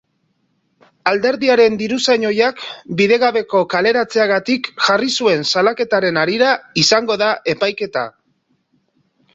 Alderdiaren 1.09 1.75
diruzain 1.81 2.25
ohiak 2.29 2.63
bidegabeko 3.01 3.61
kaleratzeagatik 3.75 4.71
jarri 4.87 5.11
zuen 5.21 5.47
salaketaren 5.55 6.23
harira 6.25 6.53
izango 6.87 7.21
da 7.27 7.31
epaiketa. 7.57 8.11